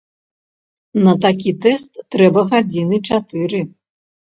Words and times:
На 1.07 1.13
такі 1.25 1.51
тэст 1.67 2.01
трэба 2.17 2.41
гадзіны 2.55 3.03
чатыры. 3.09 3.65